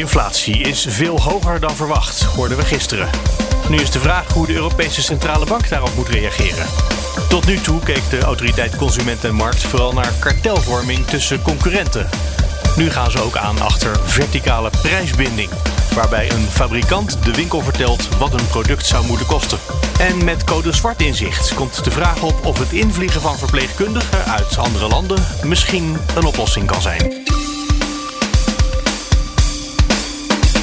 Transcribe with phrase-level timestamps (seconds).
[0.00, 3.08] Inflatie is veel hoger dan verwacht, hoorden we gisteren.
[3.68, 6.66] Nu is de vraag hoe de Europese Centrale Bank daarop moet reageren.
[7.28, 12.08] Tot nu toe keek de autoriteit Consument en Markt vooral naar kartelvorming tussen concurrenten.
[12.76, 15.50] Nu gaan ze ook aan achter verticale prijsbinding,
[15.94, 19.58] waarbij een fabrikant de winkel vertelt wat een product zou moeten kosten.
[19.98, 24.58] En met code zwart inzicht komt de vraag op of het invliegen van verpleegkundigen uit
[24.58, 27.30] andere landen misschien een oplossing kan zijn.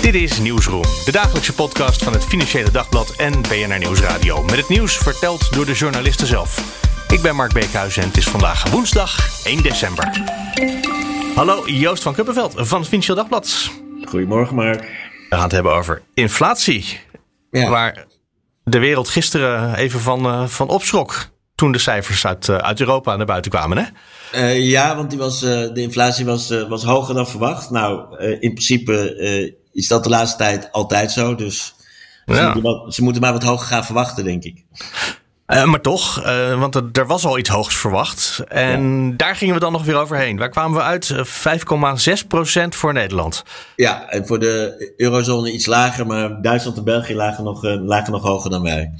[0.01, 4.43] Dit is Nieuwsroom, de dagelijkse podcast van het Financiële Dagblad en BNR Nieuwsradio.
[4.43, 6.83] Met het nieuws verteld door de journalisten zelf.
[7.11, 10.23] Ik ben Mark Beekhuis en het is vandaag woensdag 1 december.
[11.35, 13.71] Hallo, Joost van Kuppenveld van het Financiële Dagblad.
[14.05, 14.81] Goedemorgen, Mark.
[15.29, 16.99] We gaan het hebben over inflatie.
[17.51, 17.69] Ja.
[17.69, 18.05] Waar
[18.63, 23.15] de wereld gisteren even van, uh, van opschrok toen de cijfers uit, uh, uit Europa
[23.15, 23.83] naar buiten kwamen, hè?
[24.41, 27.69] Uh, ja, want die was, de inflatie was, was hoger dan verwacht.
[27.69, 29.15] Nou, in principe
[29.77, 31.35] is dat de laatste tijd altijd zo.
[31.35, 31.75] Dus
[32.25, 32.35] ja.
[32.35, 34.63] ze, moeten wat, ze, moeten maar wat hoger gaan verwachten, denk ik.
[35.47, 38.43] Uh, maar toch, uh, want er, er, was al iets hoogs verwacht.
[38.47, 39.13] En ja.
[39.15, 40.37] daar gingen we dan nog weer overheen.
[40.37, 41.13] Waar kwamen we uit?
[41.13, 41.21] 5,6%
[42.69, 43.43] voor Nederland.
[43.75, 46.07] Ja, en voor de eurozone iets lager.
[46.07, 48.91] Maar Duitsland en België lagen nog, uh, lagen nog hoger dan wij.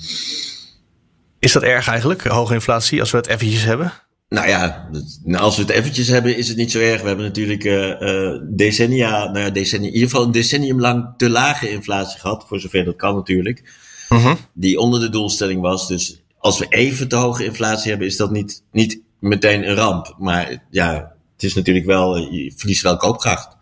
[1.39, 3.94] Is dat erg eigenlijk, hoge inflatie, als we het eventjes hebben?
[4.30, 4.89] Nou ja,
[5.33, 7.02] als we het eventjes hebben, is het niet zo erg.
[7.02, 11.30] We hebben natuurlijk uh, decennia, nou ja, decennia, in ieder geval een decennium lang te
[11.30, 13.64] lage inflatie gehad, voor zover dat kan natuurlijk.
[14.09, 14.36] Uh -huh.
[14.53, 15.88] Die onder de doelstelling was.
[15.88, 20.16] Dus als we even te hoge inflatie hebben, is dat niet, niet meteen een ramp.
[20.20, 23.56] Maar ja, het is natuurlijk wel, je verliest wel koopkracht.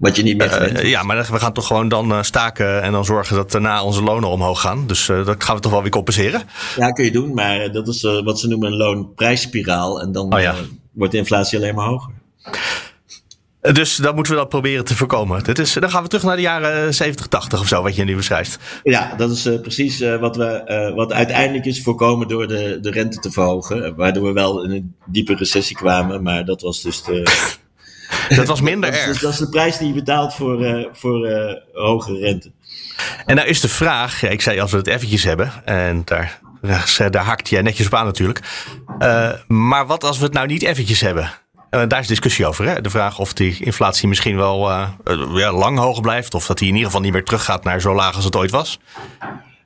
[0.00, 2.82] Wat je niet meer gewend uh, Ja, maar we gaan toch gewoon dan uh, staken
[2.82, 4.86] en dan zorgen dat daarna onze lonen omhoog gaan.
[4.86, 6.42] Dus uh, dat gaan we toch wel weer compenseren?
[6.76, 10.00] Ja, kun je doen, maar dat is wat ze noemen een loonprijsspiraal.
[10.00, 10.54] En dan oh, ja.
[10.92, 12.12] wordt de inflatie alleen maar hoger.
[13.60, 15.44] Dus dan moeten we dat proberen te voorkomen.
[15.44, 18.04] Dit is, dan gaan we terug naar de jaren 70, 80 of zo, wat je
[18.04, 18.58] nu beschrijft.
[18.82, 23.30] Ja, dat is precies wat, we, wat uiteindelijk is voorkomen door de, de rente te
[23.30, 23.96] verhogen.
[23.96, 27.22] Waardoor we wel in een diepe recessie kwamen, maar dat was dus de...
[28.36, 29.12] Dat was minder dat, erg.
[29.12, 32.52] Dat, dat is de prijs die je betaalt voor, uh, voor uh, hogere rente.
[33.26, 36.40] En nou is de vraag, ja, ik zei als we het eventjes hebben, en daar,
[36.60, 38.40] daar, daar hakt jij netjes op aan natuurlijk.
[38.98, 41.30] Uh, maar wat als we het nou niet eventjes hebben?
[41.70, 42.66] daar is discussie over.
[42.66, 42.80] Hè?
[42.80, 44.70] De vraag of die inflatie misschien wel
[45.34, 46.34] ja, lang hoog blijft.
[46.34, 48.50] Of dat die in ieder geval niet meer teruggaat naar zo laag als het ooit
[48.50, 48.78] was.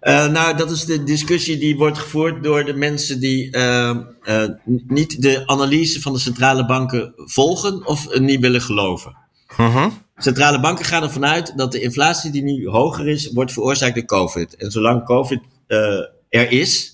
[0.05, 4.45] Uh, nou, dat is de discussie die wordt gevoerd door de mensen die uh, uh,
[4.87, 9.17] niet de analyse van de centrale banken volgen of niet willen geloven.
[9.47, 9.87] -huh.
[10.17, 14.05] Centrale banken gaan ervan uit dat de inflatie die nu hoger is, wordt veroorzaakt door
[14.05, 14.57] COVID.
[14.57, 15.41] En zolang COVID
[16.29, 16.94] er is,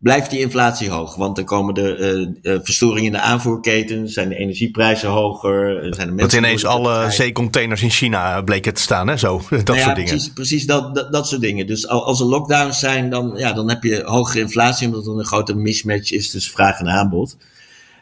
[0.00, 1.14] blijft die inflatie hoog.
[1.14, 5.94] Want dan komen de uh, verstoringen in de aanvoerketen, zijn de energieprijzen hoger.
[5.94, 9.16] Zijn de mensen dat ineens alle zeecontainers in China bleken te staan, hè?
[9.16, 10.10] Zo, dat nou ja, soort dingen.
[10.10, 11.66] Precies, precies dat, dat, dat, soort dingen.
[11.66, 15.24] Dus als er lockdowns zijn, dan, ja, dan heb je hogere inflatie, omdat er een
[15.24, 17.36] grote mismatch is tussen vraag en aanbod.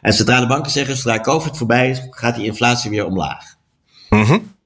[0.01, 3.55] En centrale banken zeggen, zodra COVID voorbij is, gaat die inflatie weer omlaag.
[4.09, 4.57] Mm -hmm.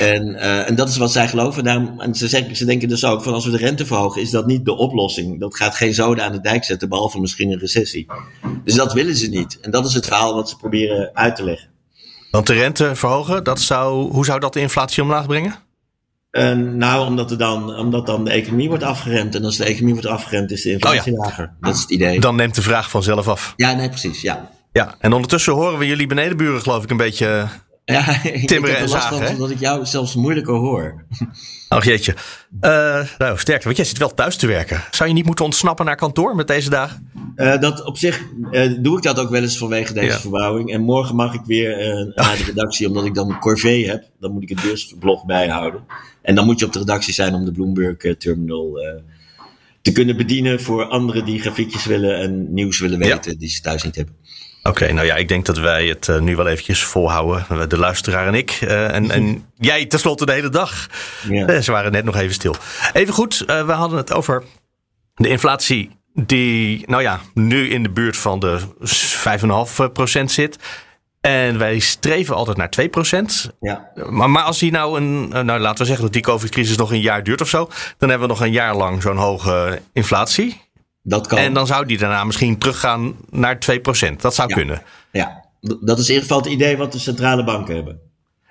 [0.00, 1.64] En, uh, en dat is wat zij geloven.
[1.64, 4.30] Daarom, en ze, zeggen, ze denken dus ook van als we de rente verhogen, is
[4.30, 5.40] dat niet de oplossing.
[5.40, 8.06] Dat gaat geen zoden aan de dijk zetten, behalve misschien een recessie.
[8.64, 9.58] Dus dat willen ze niet.
[9.60, 11.68] En dat is het verhaal wat ze proberen uit te leggen.
[12.30, 15.54] Want de rente verhogen, dat zou, hoe zou dat de inflatie omlaag brengen?
[16.32, 19.34] Uh, nou, omdat, er dan, omdat dan de economie wordt afgeremd.
[19.34, 21.24] En als de economie wordt afgeremd, is de inflatie oh ja.
[21.24, 21.56] lager.
[21.60, 22.20] Dat is het idee.
[22.20, 23.52] Dan neemt de vraag vanzelf af.
[23.56, 24.20] Ja, nee, precies.
[24.20, 24.50] Ja.
[24.72, 27.48] Ja, en ondertussen horen we jullie benedenburen, geloof ik, een beetje
[27.92, 29.08] ja, ik heb en last zagen.
[29.16, 29.36] van hè?
[29.36, 31.04] dat ik jou zelfs moeilijker hoor.
[31.68, 32.14] Ach jeetje.
[32.60, 34.82] Uh, nou, sterkte, want jij zit wel thuis te werken.
[34.90, 37.10] Zou je niet moeten ontsnappen naar kantoor met deze dagen?
[37.36, 40.18] Uh, dat op zich uh, doe ik dat ook wel eens vanwege deze Ja.
[40.20, 40.72] verbouwing.
[40.72, 41.76] En morgen mag ik weer
[42.14, 44.04] naar de redactie, omdat ik dan corvée heb.
[44.20, 45.84] Dan moet ik het beursblog bijhouden.
[46.22, 48.92] En dan moet je op de redactie zijn om de Bloomberg eh, Terminal eh,
[49.82, 53.06] te kunnen bedienen voor anderen die grafiekjes willen en nieuws willen Ja.
[53.14, 54.14] weten die ze thuis niet hebben.
[54.68, 57.68] Oké, nou ja, ik denk dat wij het eh, nu wel eventjes volhouden.
[57.68, 58.50] De luisteraar en ik.
[58.60, 60.86] eh, en, en jij tenslotte de hele dag.
[61.28, 61.46] Ja.
[61.46, 62.54] Eh, Ze waren net nog even stil.
[62.92, 64.42] Even goed, eh, we hadden het over
[65.14, 70.56] de inflatie die, nou ja, nu in de buurt van de 5,5% zit.
[71.20, 73.50] En wij streven altijd naar 2%.
[73.60, 73.88] Ja.
[74.08, 76.92] Maar, maar als die nou een, eh, nou laten we zeggen dat die COVID-crisis nog
[76.92, 77.68] een jaar duurt of zo,
[77.98, 80.60] dan hebben we nog een jaar lang zo'n hoge inflatie.
[81.08, 81.38] Dat kan.
[81.38, 83.58] En dan zou die daarna misschien teruggaan naar
[84.12, 84.16] 2%.
[84.20, 84.82] Dat zou kunnen.
[85.12, 88.00] Ja, dat is in ieder geval het idee wat de centrale banken hebben.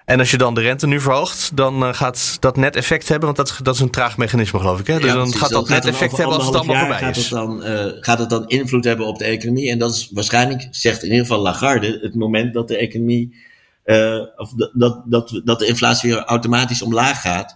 [0.06, 3.26] En als je dan de rente nu verhoogt, dan uh, gaat dat net effect hebben.
[3.26, 4.88] Want dat, dat is een traag mechanisme, geloof ik.
[4.88, 5.00] Hè?
[5.00, 7.28] Dus Ja, dan gaat dat net effect hebben als het allemaal voorbij jaar is.
[7.28, 9.70] Gaat het, dan, eh, gaat het dan invloed hebben op de economie?
[9.70, 13.36] En dat is waarschijnlijk, zegt in ieder geval Lagarde, het moment dat de economie,
[13.84, 17.56] eh, of dat, dat, dat, dat de inflatie weer automatisch omlaag gaat.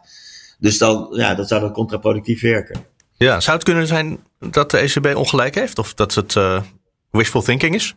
[0.59, 2.85] Dus dan, ja, dat zou dan contraproductief werken.
[3.25, 5.79] Ja, zou het kunnen zijn dat de ECB ongelijk heeft?
[5.79, 6.61] Of dat het eh,
[7.11, 7.95] wishful thinking is?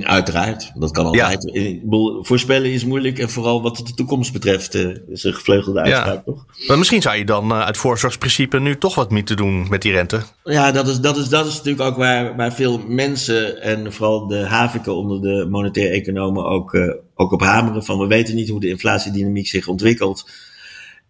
[0.00, 1.22] Uiteraard, dat kan Ja.
[1.22, 1.54] altijd.
[1.54, 5.80] Ik bedoel, Voorspellen is moeilijk en vooral wat de toekomst betreft eh, is een gevleugelde
[5.80, 6.44] uitspraak, toch?
[6.66, 9.92] Maar misschien zou je dan eh, uit voorzorgsprincipe nu toch wat moeten doen met die
[9.92, 10.20] rente.
[10.44, 14.26] Ja, dat is, dat is, dat is natuurlijk ook waar, waar veel mensen en vooral
[14.26, 17.84] de haviken onder de monetaire economen ook, eh, ook op hameren.
[17.84, 20.30] Van we weten niet hoe de inflatiedynamiek zich ontwikkelt.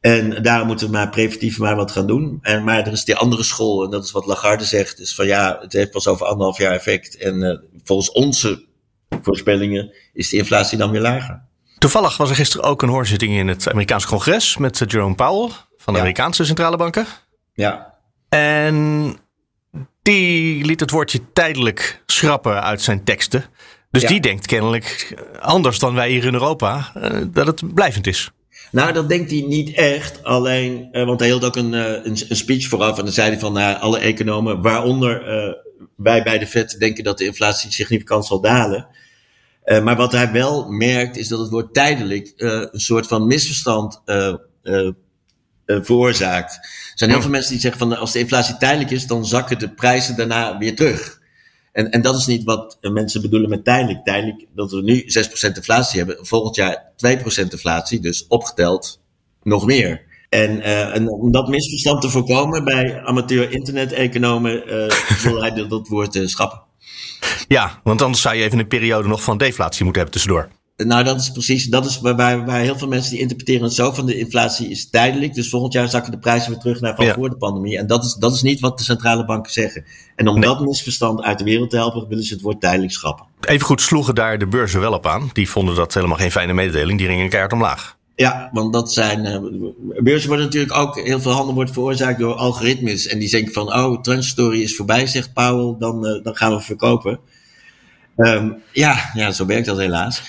[0.06, 2.38] En daarom moeten we maar preventief maar wat gaan doen.
[2.42, 5.26] En, maar er is die andere school, en dat is wat Lagarde zegt, is van
[5.26, 7.16] ja, het heeft pas over anderhalf jaar effect.
[7.16, 8.64] En eh, volgens onze
[9.22, 11.42] voorspellingen is de inflatie dan weer lager.
[11.78, 15.50] Toevallig was er gisteren ook een hoorzitting in het Amerikaanse congres met eh, Jerome Powell
[15.76, 15.98] van de Ja.
[15.98, 17.06] Amerikaanse centrale banken.
[17.54, 17.94] Ja,
[18.28, 19.16] En
[20.02, 23.44] die liet het woordje tijdelijk schrappen uit zijn teksten.
[23.90, 24.08] Dus Ja.
[24.08, 28.30] die denkt kennelijk anders dan wij hier in Europa eh, dat het blijvend is.
[28.70, 30.24] Nou, dat denkt hij niet echt.
[30.24, 32.98] Alleen, eh, want hij hield ook een, eh, een, een speech vooraf.
[32.98, 35.52] En dan zei hij van nou, alle economen, waaronder eh,
[35.96, 38.86] wij bij de FED, denken dat de inflatie significant zal dalen.
[39.82, 44.02] Maar wat hij wel merkt, is dat het woord tijdelijk een soort van misverstand
[45.64, 46.54] veroorzaakt.
[46.54, 49.58] Er zijn heel veel mensen die zeggen van als de inflatie tijdelijk is, dan zakken
[49.58, 51.20] de prijzen daarna weer terug.
[51.76, 54.04] En, en dat is niet wat mensen bedoelen met tijdelijk.
[54.04, 59.00] Tijdelijk dat we nu 6% inflatie hebben, volgend jaar 2% inflatie, dus opgeteld
[59.42, 60.02] nog meer.
[60.28, 65.88] En, eh, en om dat misverstand te voorkomen bij amateur internet-economen, eh, wil hij dat,
[65.88, 66.62] woord schrappen.
[67.48, 70.48] Ja, want anders zou je even een periode nog van deflatie moeten hebben tussendoor.
[70.76, 73.92] Nou, dat is precies, dat is waar, waar, heel veel mensen die interpreteren het zo
[73.92, 75.34] van de inflatie is tijdelijk.
[75.34, 77.14] Dus volgend jaar zakken de prijzen weer terug naar van Ja.
[77.14, 77.78] voor de pandemie.
[77.78, 79.84] En dat is, dat is niet wat de centrale banken zeggen.
[80.16, 80.42] En om Nee.
[80.48, 83.26] dat misverstand uit de wereld te helpen, willen ze het woord tijdelijk schrappen.
[83.40, 85.30] Even goed sloegen daar de beurzen wel op aan.
[85.32, 86.98] Die vonden dat helemaal geen fijne mededeling.
[86.98, 87.96] Die gingen keihard omlaag.
[88.14, 89.24] Ja, want dat zijn.
[89.24, 89.38] eh
[90.02, 91.00] beurzen worden natuurlijk ook.
[91.00, 93.06] Heel veel handel wordt veroorzaakt door algoritmes.
[93.06, 96.60] En die denken van: oh, transitory is voorbij, zegt Powell, dan, eh, dan gaan we
[96.60, 97.18] verkopen.
[98.16, 100.22] Ehm, ja, ja, zo werkt dat helaas.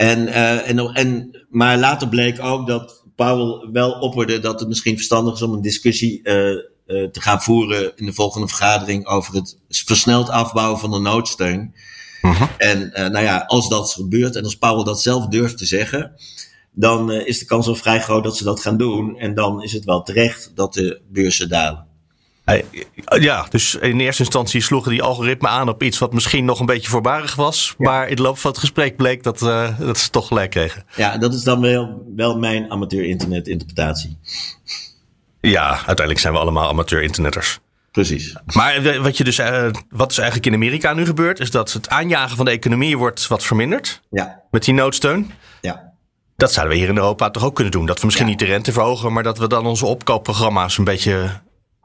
[0.00, 4.96] En, eh, en, en, maar later bleek ook dat Powell wel opperde dat het misschien
[4.96, 9.34] verstandig is om een discussie eh, eh, te gaan voeren in de volgende vergadering over
[9.34, 11.74] het versneld afbouwen van de noodsteun.
[12.58, 16.12] En eh, nou ja, als dat gebeurt en als Powell dat zelf durft te zeggen,
[16.72, 19.18] dan is de kans wel vrij groot dat ze dat gaan doen.
[19.18, 21.89] En dan is het wel terecht dat de beurzen dalen.
[23.18, 26.66] Ja, dus in eerste instantie sloegen die algoritme aan op iets wat misschien nog een
[26.66, 27.74] beetje voorbarig was.
[27.78, 30.84] Maar in de loop van het gesprek bleek dat, eh, dat ze toch gelijk kregen.
[30.96, 34.18] Ja, dat is dan wel, wel mijn amateur-internet-interpretatie.
[35.40, 37.58] Ja, uiteindelijk zijn we allemaal amateur-internetters.
[37.92, 38.36] Precies.
[38.54, 41.72] Maar eh, wat, je dus, eh, wat dus eigenlijk in Amerika nu gebeurt, is dat
[41.72, 45.30] het aanjagen van de economie wordt wat verminderd Ja, met die noodsteun.
[45.60, 45.88] ja.
[46.36, 47.86] Dat zouden we hier in Europa toch ook kunnen doen.
[47.86, 48.30] Dat we misschien Ja.
[48.32, 51.40] niet de rente verhogen, maar dat we dan onze opkoopprogramma's een beetje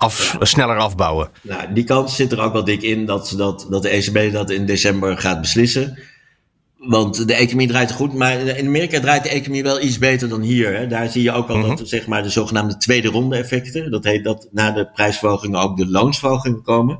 [0.05, 1.29] af, sneller afbouwen.
[1.41, 4.49] Nou, die kans zit er ook wel dik in dat, dat, dat de ECB dat
[4.49, 5.99] in december gaat beslissen.
[6.77, 10.41] Want de economie draait goed, maar in Amerika draait de economie wel iets beter dan
[10.41, 10.75] hier.
[10.77, 10.87] Hè.
[10.87, 11.75] Daar zie je ook al Mhm.
[11.75, 15.77] dat zeg maar, de zogenaamde tweede ronde effecten, dat heet dat na de prijsverhogingen ook
[15.77, 16.99] de loonsverhogingen komen.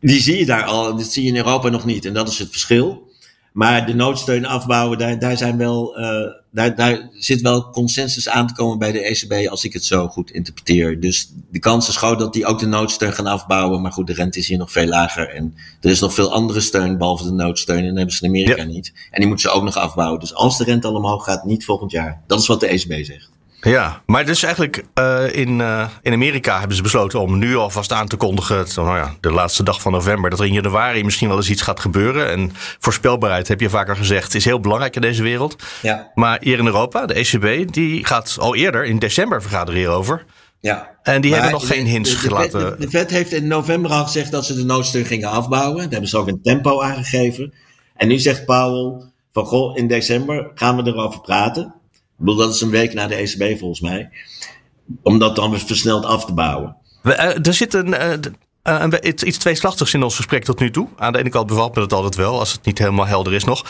[0.00, 2.04] Die zie je daar al, dat zie je in Europa nog niet.
[2.04, 3.07] En dat is het verschil.
[3.52, 8.46] Maar de noodsteun afbouwen, daar, daar, zijn wel, eh, daar, daar zit wel consensus aan
[8.46, 11.00] te komen bij de ECB, als ik het zo goed interpreteer.
[11.00, 13.82] Dus de kans is groot dat die ook de noodsteun gaan afbouwen.
[13.82, 15.28] Maar goed, de rente is hier nog veel lager.
[15.34, 17.78] En er is nog veel andere steun, behalve de noodsteun.
[17.78, 18.68] En dat hebben ze in Amerika Ja.
[18.68, 18.92] niet.
[19.10, 20.20] En die moeten ze ook nog afbouwen.
[20.20, 22.22] Dus als de rente al omhoog gaat, niet volgend jaar.
[22.26, 23.30] Dat is wat de ECB zegt.
[23.60, 27.92] Ja, maar dus eigenlijk eh, in, eh, in Amerika hebben ze besloten om nu alvast
[27.92, 31.28] aan te kondigen, nou ja, de laatste dag van november, dat er in januari misschien
[31.28, 32.28] wel eens iets gaat gebeuren.
[32.30, 35.56] En voorspelbaarheid, heb je vaker gezegd, is heel belangrijk in deze wereld.
[35.82, 36.10] Ja.
[36.14, 40.24] Maar hier in Europa, de ECB, die gaat al eerder in december vergaderen hierover.
[40.60, 40.90] Ja.
[41.02, 42.80] En die Maar hebben nog de- geen hints de, gelaten.
[42.80, 45.76] De Fed heeft in november al gezegd dat ze de noodsteun gingen afbouwen.
[45.82, 47.54] Daar hebben ze ook een tempo aangegeven.
[47.96, 51.74] En nu zegt Powell van goh, in december gaan we erover praten.
[52.18, 54.10] Ik bedoel, dat is een week na de ECB volgens mij.
[55.02, 56.76] Om dat dan weer versneld af te bouwen.
[57.02, 58.20] We, eh, er zit een, eh, eh,
[58.62, 60.88] een, iets, iets tweeslachtigs in ons gesprek tot nu toe.
[60.96, 63.44] Aan de ene kant bevalt me dat altijd wel, als het niet helemaal helder is
[63.44, 63.64] nog.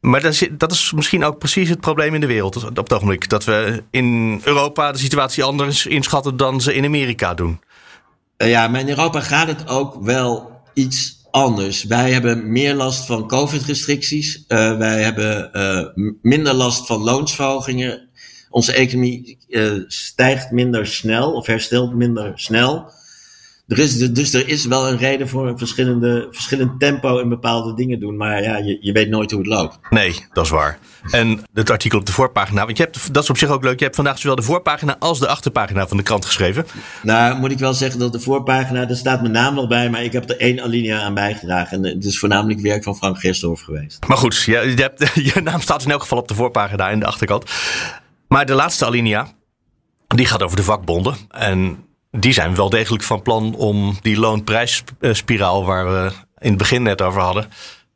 [0.00, 2.92] Maar dat is, dat is misschien ook precies het probleem in de wereld op het
[2.92, 3.28] ogenblik.
[3.28, 7.60] Dat we in Europa de situatie anders inschatten dan ze in Amerika doen.
[8.36, 11.84] ja, maar in Europa gaat het ook wel iets anders.
[11.84, 14.44] Wij hebben meer last van COVID-restricties.
[14.48, 18.08] Uh, wij hebben uh, minder last van loonsverhogingen.
[18.50, 22.90] Onze economie uh, stijgt minder snel of herstelt minder snel.
[23.68, 27.74] Er is, dus er is wel een reden voor een verschillende, verschillend tempo in bepaalde
[27.74, 28.16] dingen doen.
[28.16, 29.78] Maar ja, je, je weet nooit hoe het loopt.
[29.90, 30.78] Nee, dat is waar.
[31.10, 32.64] En het artikel op de voorpagina.
[32.64, 33.78] Want je hebt, dat is op zich ook leuk.
[33.78, 36.66] Je hebt vandaag zowel de voorpagina als de achterpagina van de krant geschreven.
[37.02, 39.90] Nou, moet ik wel zeggen dat de voorpagina, daar staat mijn naam nog bij.
[39.90, 41.84] Maar ik heb er één alinea aan bijgedragen.
[41.84, 44.06] En het is voornamelijk werk van Frank Gerstorff geweest.
[44.06, 46.98] Maar goed, je, je, hebt, je naam staat in elk geval op de voorpagina en
[46.98, 47.50] de achterkant.
[48.28, 49.28] Maar de laatste alinea,
[50.06, 51.16] die gaat over de vakbonden.
[51.28, 56.82] En die zijn wel degelijk van plan om die loonprijsspiraal waar we in het begin
[56.82, 57.50] net over hadden.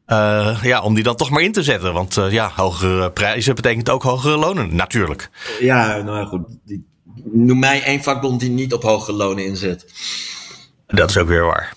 [0.07, 1.93] Uh, ja, om die dan toch maar in te zetten.
[1.93, 5.31] Want uh, ja, hogere prijzen betekent ook hogere lonen, natuurlijk.
[5.61, 6.41] Ja, nou goed.
[7.33, 9.93] Noem mij één vakbond die niet op hogere lonen inzet.
[10.87, 11.75] Dat is ook weer waar.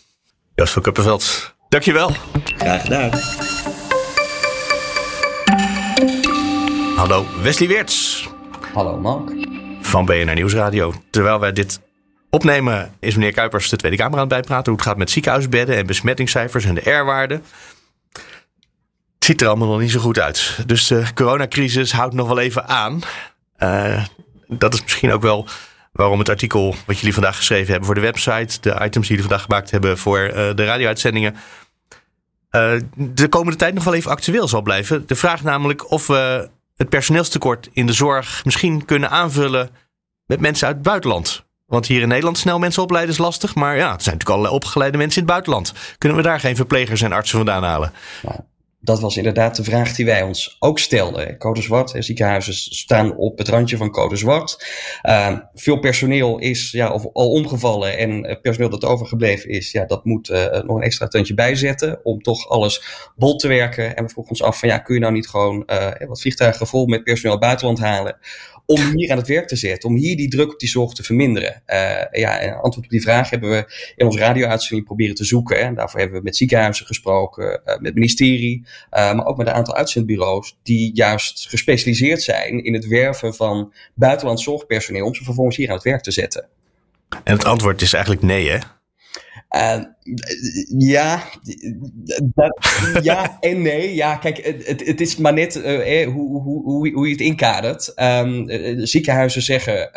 [0.56, 2.12] Joost van Kuppenveld, dankjewel.
[2.58, 3.12] Graag gedaan.
[6.96, 8.28] Hallo, Wesley Weerts.
[8.74, 9.32] Hallo, Mark.
[9.82, 10.94] Van BNR Nieuwsradio.
[11.10, 11.80] Terwijl wij dit
[12.36, 14.66] opnemen is meneer Kuipers de Tweede Kamer aan het bijpraten.
[14.66, 17.44] Hoe het gaat met ziekenhuisbedden en besmettingscijfers en de R-waarden.
[19.16, 20.60] Het ziet er allemaal nog niet zo goed uit.
[20.66, 23.02] Dus de coronacrisis houdt nog wel even aan.
[23.60, 24.06] Uh,
[24.48, 25.48] dat is misschien ook wel
[25.92, 29.22] waarom het artikel wat jullie vandaag geschreven hebben voor de website, de items die jullie
[29.22, 31.36] vandaag gemaakt hebben voor uh, de radio-uitzendingen,
[32.52, 35.08] uh, de komende tijd nog wel even actueel zal blijven.
[35.08, 39.70] De vraag namelijk of we het personeelstekort in de zorg misschien kunnen aanvullen
[40.26, 41.45] met mensen uit het buitenland.
[41.66, 43.56] Want hier in Nederland snel mensen opleiden is lastig.
[43.56, 45.74] Maar ja, er zijn natuurlijk allerlei opgeleide mensen in het buitenland.
[45.98, 47.92] Kunnen we daar geen verplegers en artsen vandaan halen?
[48.24, 48.40] Nou,
[48.80, 51.38] dat was inderdaad de vraag die wij ons ook stelden.
[51.38, 54.66] Code zwart, ziekenhuizen staan op het randje van code zwart.
[55.04, 60.06] Uh, veel personeel is ja, of al omgevallen en personeel dat overgebleven is, ja, dat
[60.06, 60.30] moet
[60.66, 62.84] nog een extra tandje bijzetten om toch alles
[63.16, 63.96] bol te werken.
[63.96, 65.70] En we vroegen ons af van ja, kun je nou niet gewoon
[66.08, 68.18] wat vliegtuigen vol met personeel buitenland halen?
[68.66, 71.04] Om hier aan het werk te zetten, om hier die druk op die zorg te
[71.04, 71.62] verminderen.
[71.68, 71.78] Uh,
[72.12, 75.60] ja, en antwoord op die vraag hebben we in onze radio-uitzending proberen te zoeken.
[75.60, 79.54] En daarvoor hebben we met ziekenhuizen gesproken, uh, met ministerie, uh, maar ook met een
[79.54, 85.58] aantal uitzendbureaus die juist gespecialiseerd zijn in het werven van buitenlands zorgpersoneel om ze vervolgens
[85.58, 86.48] hier aan het werk te zetten.
[87.24, 88.58] En het antwoord is eigenlijk nee, hè?
[89.50, 89.80] Uh,
[90.78, 91.24] ja,
[92.24, 92.58] dat,
[93.02, 93.96] ja en nee.
[93.96, 97.94] Ja, kijk, het, het is maar net eh, hoe, hoe, hoe, hoe je het inkadert.
[97.96, 98.46] Um,
[98.88, 99.92] ziekenhuizen zeggen,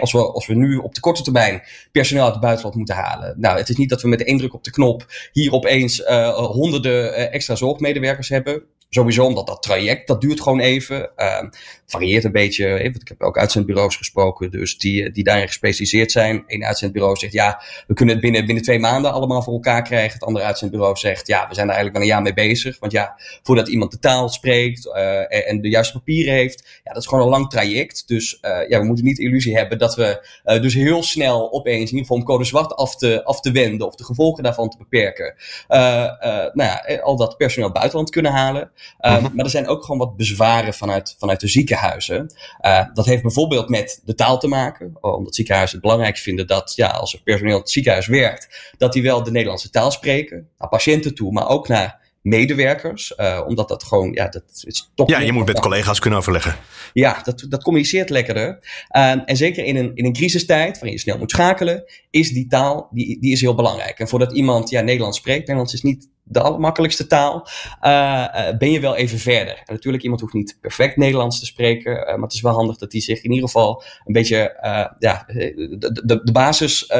[0.00, 1.62] als, we, als we nu op de korte termijn
[1.92, 3.34] personeel uit het buitenland moeten halen.
[3.38, 6.02] Nou, het is niet dat we met één druk op de knop hier opeens
[6.34, 8.62] honderden extra zorgmedewerkers hebben.
[8.94, 11.10] Sowieso omdat dat traject, dat duurt gewoon even.
[11.16, 11.42] Uh,
[11.86, 12.68] varieert een beetje.
[12.68, 16.44] Want ik heb ook uitzendbureaus gesproken, dus die, die daarin gespecialiseerd zijn.
[16.46, 20.12] Een uitzendbureau zegt ja, we kunnen het binnen, binnen twee maanden allemaal voor elkaar krijgen.
[20.12, 22.78] Het andere uitzendbureau zegt ja, we zijn er eigenlijk wel een jaar mee bezig.
[22.78, 27.02] Want ja, voordat iemand de taal spreekt uh, en de juiste papieren heeft, ja, dat
[27.02, 28.08] is gewoon een lang traject.
[28.08, 30.28] Dus uh, ja, we moeten niet de illusie hebben dat we
[30.60, 33.86] dus heel snel opeens, in ieder geval om code zwart af te, af te wenden
[33.86, 35.34] of de gevolgen daarvan te beperken.
[35.68, 38.70] nou ja, al dat personeel buitenland kunnen halen.
[39.00, 42.34] Uh, Maar er zijn ook gewoon wat bezwaren vanuit, vanuit de ziekenhuizen.
[42.60, 44.96] Uh, dat heeft bijvoorbeeld met de taal te maken.
[45.00, 48.92] Omdat ziekenhuizen het belangrijk vinden dat ja, als er personeel in het ziekenhuis werkt, dat
[48.92, 50.48] die wel de Nederlandse taal spreken.
[50.58, 53.12] Naar patiënten toe, maar ook naar medewerkers.
[53.16, 55.08] Uh, omdat dat gewoon, ja, dat is toch.
[55.08, 56.56] Ja, je moet met collega's kunnen overleggen.
[56.92, 58.58] Ja, dat, dat communiceert lekkerder.
[58.96, 62.46] Uh, en zeker in een, in een crisistijd, waarin je snel moet schakelen, is die
[62.46, 63.98] taal, die, die is heel belangrijk.
[63.98, 67.48] En voordat iemand ja, Nederlands spreekt, Nederlands is niet de allermakkelijkste taal,
[67.82, 67.90] uh,
[68.34, 69.56] uh, ben je wel even verder.
[69.56, 72.78] En natuurlijk, iemand hoeft niet perfect Nederlands te spreken, uh, maar het is wel handig
[72.78, 74.56] dat hij zich in ieder geval een beetje
[74.98, 76.92] ja, de, de, de basis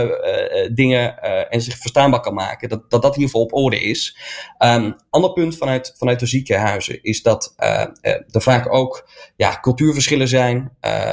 [0.72, 1.18] dingen
[1.50, 2.68] en zich verstaanbaar kan maken.
[2.68, 4.18] Dat, dat dat in ieder geval op orde is.
[4.58, 10.56] Um, ander punt vanuit, vanuit de ziekenhuizen is dat er vaak ook ja, cultuurverschillen zijn.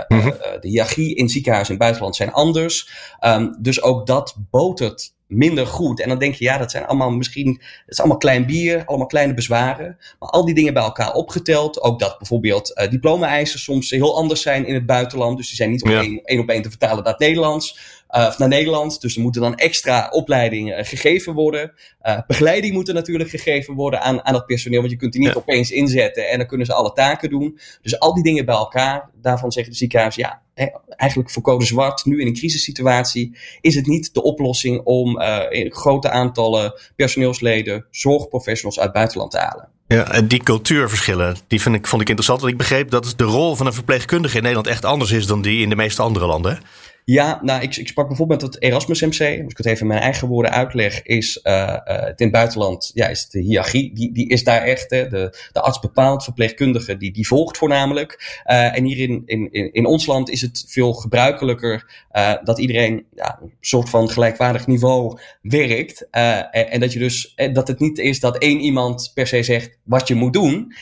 [0.07, 0.33] Mm -hmm.
[0.59, 2.89] de hiërarchie in ziekenhuizen in het buitenland zijn anders.
[3.25, 6.01] Um, dus ook dat botert minder goed.
[6.01, 9.07] En dan denk je, ja, dat zijn allemaal misschien, het is allemaal klein bier, allemaal
[9.07, 9.97] kleine bezwaren.
[10.19, 14.41] Maar al die dingen bij elkaar opgeteld, ook dat bijvoorbeeld uh, diploma-eisen soms heel anders
[14.41, 15.37] zijn in het buitenland.
[15.37, 16.01] Dus die zijn niet ja.
[16.23, 18.00] één op één te vertalen naar het Nederlands.
[18.15, 19.01] Uh, of naar Nederland.
[19.01, 21.73] Dus er moeten dan extra opleidingen uh, gegeven worden.
[22.03, 24.79] Uh, begeleiding moet er natuurlijk gegeven worden aan, aan dat personeel.
[24.79, 25.37] Want je kunt die niet ja.
[25.37, 27.59] opeens inzetten en dan kunnen ze alle taken doen.
[27.81, 31.65] Dus al die dingen bij elkaar, daarvan zeggen de ziekenhuizen, ja, hè, eigenlijk voor code
[31.65, 37.85] zwart, nu in een crisissituatie, is het niet de oplossing om in grote aantallen personeelsleden,
[37.91, 39.69] zorgprofessionals uit het buitenland te halen.
[39.87, 42.39] Ja, en die cultuurverschillen, die vind ik, vond ik interessant.
[42.39, 45.41] Want ik begreep dat de rol van een verpleegkundige in Nederland echt anders is dan
[45.41, 46.59] die in de meeste andere landen.
[47.05, 49.09] Ja, nou, ik, ik sprak bijvoorbeeld met het Erasmus MC.
[49.09, 52.31] Als ik het even in mijn eigen woorden uitleg, is uh, uh, het in het
[52.31, 54.89] buitenland, ja, is de hiërarchie, die, die is daar echt.
[54.89, 58.41] Hè, de, de arts bepaalt, verpleegkundige, die, die volgt voornamelijk.
[58.45, 62.05] Uh, en hier in, in, in ons land is het veel gebruikelijker
[62.43, 66.07] dat iedereen ja, een soort van gelijkwaardig niveau werkt.
[66.11, 69.77] En, en, dat je dus, dat het niet is dat één iemand per se zegt
[69.83, 70.73] wat je moet doen.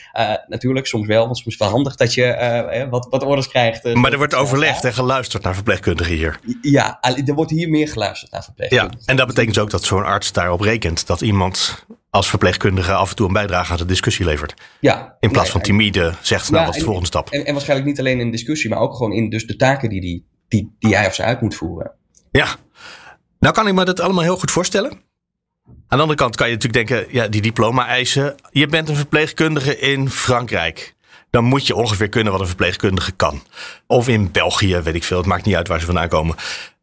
[0.48, 3.94] natuurlijk, soms wel, want soms is het wel handig dat je wat, wat orders krijgt.
[3.94, 6.40] maar er wordt overlegd en geluisterd naar verpleegkundigen hier.
[6.62, 8.98] Ja, er wordt hier meer geluisterd naar verpleegkundigen.
[9.00, 13.10] Ja, en dat betekent ook dat zo'n arts daarop rekent dat iemand als verpleegkundige af
[13.10, 14.54] en toe een bijdrage aan de discussie levert.
[14.80, 15.16] Ja.
[15.20, 17.30] In plaats van timide zegt, nou, wat is de volgende stap?
[17.30, 20.02] En, en, waarschijnlijk niet alleen in discussie, maar ook gewoon in dus de taken die,
[20.02, 21.92] die, die, die hij of ze uit moet voeren.
[22.32, 22.48] Ja.
[23.40, 24.92] Nou kan ik me dat allemaal heel goed voorstellen.
[25.88, 28.36] Aan de andere kant kan je natuurlijk denken, ja, die diploma eisen.
[28.52, 30.96] Je bent een verpleegkundige in Frankrijk
[31.30, 33.44] dan moet je ongeveer kunnen wat een verpleegkundige kan.
[33.88, 35.18] Of in België, weet ik veel.
[35.18, 36.36] Het maakt niet uit waar ze vandaan komen.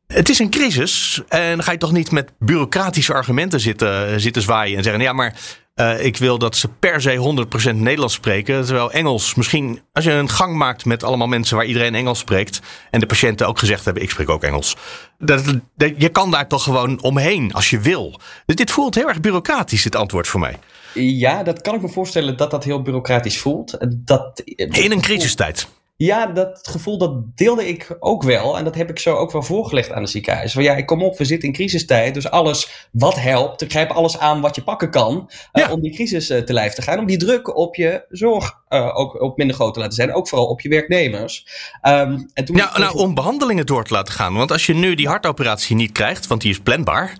[0.06, 4.76] Het is een crisis en ga je toch niet met bureaucratische argumenten zitten, zitten zwaaien
[4.76, 5.34] en zeggen: ja, maar
[5.76, 8.64] uh, ik wil dat ze per se 100% Nederlands spreken.
[8.64, 12.60] Terwijl Engels, misschien als je een gang maakt met allemaal mensen waar iedereen Engels spreekt.
[12.90, 14.76] En de patiënten ook gezegd hebben: ik spreek ook Engels.
[15.18, 15.44] Dat,
[15.76, 18.20] dat, je kan daar toch gewoon omheen als je wil.
[18.46, 20.58] Dus dit voelt heel erg bureaucratisch, dit antwoord voor mij.
[20.96, 23.78] Ja, dat kan ik me voorstellen dat dat heel bureaucratisch voelt.
[24.04, 25.68] Dat, In een crisistijd.
[25.98, 28.58] Ja, dat gevoel dat deelde ik ook wel.
[28.58, 30.52] En dat heb ik zo ook wel voorgelegd aan de ziekenhuis.
[30.52, 32.14] Van ja, ik kom op, we zitten in crisistijd.
[32.14, 35.30] Dus alles wat helpt, grijp alles aan wat je pakken kan.
[35.52, 36.98] Uh, om die crisis uh, te lijf te gaan.
[36.98, 40.14] Om die druk op je zorg uh, ook, ook minder groot te laten zijn.
[40.14, 41.46] Ook vooral op je werknemers.
[41.82, 44.34] Um, en toen ja, nou, om behandelingen door te laten gaan.
[44.34, 47.16] Want als je nu die hartoperatie niet krijgt, want die is planbaar.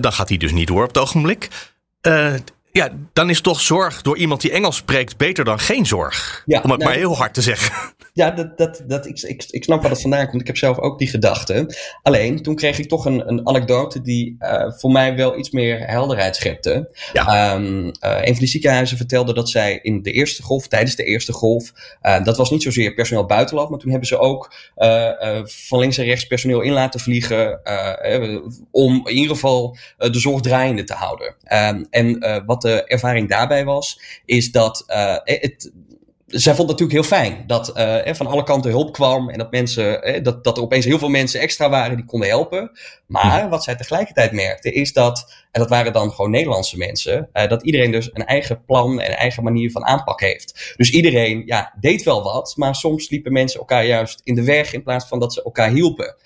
[0.00, 1.48] dan gaat die dus niet door op het ogenblik.
[2.76, 6.42] Ja, dan is toch zorg door iemand die Engels spreekt beter dan geen zorg.
[6.46, 7.94] Ja, om het nou, maar heel hard te zeggen.
[8.16, 10.40] Ja, dat, dat, dat, ik, ik, ik snap waar dat vandaan komt.
[10.40, 11.74] Ik heb zelf ook die gedachte.
[12.02, 15.86] Alleen, toen kreeg ik toch een, een anekdote die uh, voor mij wel iets meer
[15.86, 16.90] helderheid schepte.
[17.12, 17.54] Ja.
[17.54, 21.04] Um, uh, een van die ziekenhuizen vertelde dat zij in de eerste golf, tijdens de
[21.04, 24.54] eerste golf, uh, dat was niet zozeer personeel buitenland, maar toen hebben ze ook
[25.44, 27.60] van links en rechts personeel in laten vliegen
[28.70, 31.34] om in ieder geval de zorg draaiende te houden.
[31.52, 34.84] Um, en wat de ervaring daarbij was, is dat
[35.24, 35.72] het
[36.26, 39.50] zij vond het natuurlijk heel fijn dat uh, van alle kanten hulp kwam en dat,
[39.50, 42.70] mensen, eh, dat, dat er opeens heel veel mensen extra waren die konden helpen.
[43.06, 47.46] Maar wat zij tegelijkertijd merkte is dat, en dat waren dan gewoon Nederlandse mensen, uh,
[47.48, 50.74] dat iedereen dus een eigen plan en een eigen manier van aanpak heeft.
[50.76, 54.72] Dus iedereen ja, deed wel wat, maar soms liepen mensen elkaar juist in de weg
[54.72, 56.16] in plaats van dat ze elkaar hielpen.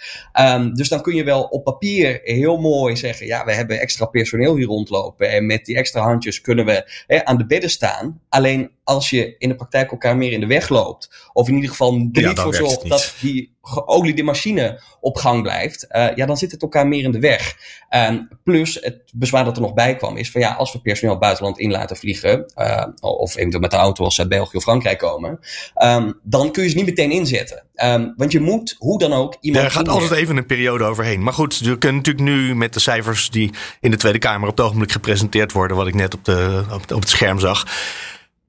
[0.41, 4.07] Um, dus dan kun je wel op papier heel mooi zeggen, ja, we hebben extra
[4.07, 8.21] personeel hier rondlopen en met die extra handjes kunnen we hè, aan de bedden staan.
[8.29, 11.71] Alleen als je in de praktijk elkaar meer in de weg loopt, of in ieder
[11.71, 16.37] geval er niet voor zorgt dat die geoliede machine op gang blijft, uh, ja, dan
[16.37, 17.57] zit het elkaar meer in de weg.
[17.91, 21.19] Um, plus, het bezwaar dat er nog bij kwam, is van ja, als we personeel
[21.19, 24.63] buitenland in laten vliegen, uh, of eventueel met de auto als ze uit België of
[24.63, 25.41] Frankrijk komen,
[25.83, 27.65] um, dan kun je ze niet meteen inzetten.
[27.85, 29.65] Um, want je moet, hoe dan ook, iemand.
[29.65, 31.23] Er gaat altijd even een periode overheen.
[31.23, 34.57] Maar goed, je kunt natuurlijk nu met de cijfers die in de Tweede Kamer op
[34.57, 37.67] het ogenblik gepresenteerd worden, wat ik net op, de, op, op het scherm zag.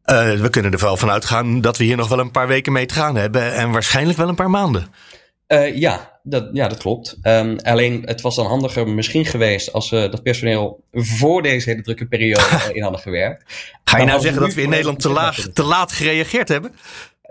[0.05, 2.71] Uh, we kunnen er wel van uitgaan dat we hier nog wel een paar weken
[2.71, 3.53] mee te gaan hebben.
[3.53, 4.87] En waarschijnlijk wel een paar maanden.
[5.47, 7.17] Uh, ja, dat, ja, dat klopt.
[7.23, 11.81] Um, alleen het was dan handiger misschien geweest als we dat personeel voor deze hele
[11.81, 13.43] drukke periode in hadden gewerkt.
[13.83, 16.71] Ga je nou zeggen dat we in Nederland te, laag, te laat gereageerd hebben?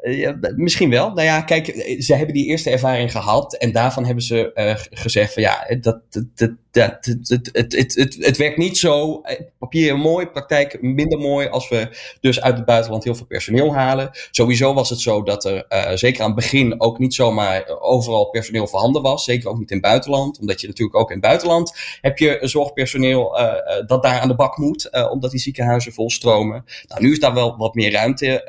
[0.03, 1.09] Uh, ja, misschien wel.
[1.09, 3.57] Nou ja, kijk, ze hebben die eerste ervaring gehad.
[3.57, 8.17] En daarvan hebben ze uh, gezegd van ja, dat, dat, dat, dat, het, het, het,
[8.19, 9.21] het, werkt niet zo.
[9.21, 11.49] Eh, papier mooi, praktijk minder mooi.
[11.49, 11.89] Als we
[12.21, 14.11] dus uit het buitenland heel veel personeel halen.
[14.31, 18.31] Sowieso was het zo dat er uh, zeker aan het begin ook niet zomaar overal
[18.31, 19.25] personeel voorhanden was.
[19.25, 20.39] Zeker ook niet in het buitenland.
[20.39, 23.53] Omdat je natuurlijk ook in het buitenland heb je zorgpersoneel uh,
[23.87, 25.11] dat daar aan de bak moet.
[25.11, 26.65] omdat die ziekenhuizen volstromen.
[26.89, 28.45] Nou, nu is daar wel wat meer ruimte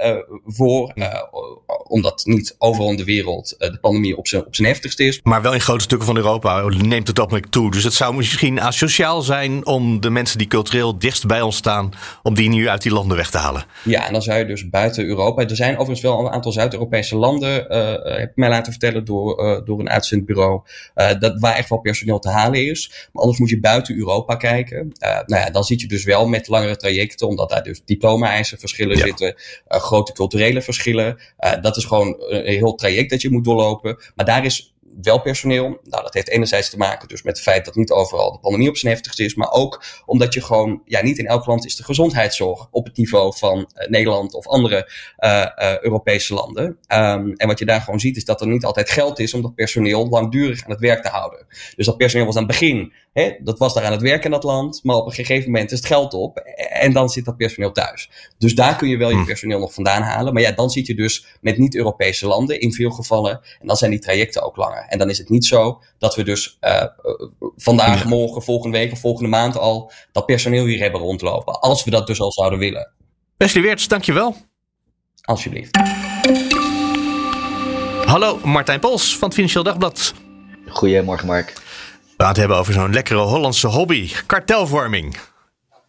[0.45, 0.93] voor.
[1.83, 5.19] omdat niet overal in de wereld de pandemie op zijn, op zijn heftigste is.
[5.23, 7.71] Maar wel in grote stukken van Europa neemt het op toe.
[7.71, 11.91] Dus het zou misschien asociaal zijn om de mensen die cultureel dichtst bij ons staan,
[12.23, 13.63] om die nu uit die landen weg te halen.
[13.83, 15.41] Ja, en dan zou je dus buiten Europa.
[15.41, 19.45] Er zijn overigens wel een aantal Zuid-Europese landen, uh, heb ik mij laten vertellen door,
[19.45, 20.61] uh, door een uitzendbureau,
[20.95, 23.09] uh, dat, waar echt wel personeel te halen is.
[23.11, 24.91] Maar anders moet je buiten Europa kijken.
[24.99, 28.97] nou ja, dan zit je dus wel met langere trajecten, omdat daar dus diploma-eisen verschillen
[28.97, 29.05] ja.
[29.05, 29.35] zitten,
[29.67, 31.17] grote culturele verschillen.
[31.61, 33.97] dat is gewoon een heel traject dat je moet doorlopen.
[34.15, 35.79] Maar daar is wel personeel.
[35.83, 38.69] Nou, dat heeft enerzijds te maken dus met het feit dat niet overal de pandemie
[38.69, 41.75] op zijn heftigste is, maar ook omdat je gewoon, ja, niet in elk land is
[41.75, 46.65] de gezondheidszorg op het niveau van uh, Nederland of andere uh, uh, Europese landen.
[46.65, 49.41] Um, en wat je daar gewoon ziet is dat er niet altijd geld is om
[49.41, 51.45] dat personeel langdurig aan het werk te houden.
[51.75, 54.31] Dus dat personeel was aan het begin, hè, dat was daar aan het werk in
[54.31, 56.37] dat land, maar op een gegeven moment is het geld op
[56.81, 58.09] en dan zit dat personeel thuis.
[58.37, 59.25] Dus daar kun je wel je hm.
[59.25, 60.33] personeel nog vandaan halen.
[60.33, 63.41] Maar ja, dan zit je dus met niet-Europese landen in veel gevallen.
[63.59, 64.85] En dan zijn die trajecten ook langer.
[64.87, 66.83] En dan is het niet zo dat we dus uh,
[67.55, 71.59] vandaag, morgen, volgende week of volgende maand al dat personeel hier hebben rondlopen.
[71.59, 72.91] Als we dat dus al zouden willen.
[73.37, 74.35] Wesley Weerts, dankjewel.
[75.21, 75.77] Alsjeblieft.
[78.05, 80.13] Hallo, Martijn Pols van het Financieel Dagblad.
[80.67, 81.60] Goedemorgen, Mark.
[82.21, 85.17] We gaan het hebben over zo'n lekkere Hollandse hobby: kartelvorming.